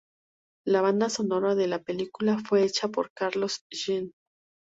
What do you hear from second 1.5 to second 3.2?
de la película fue hecha por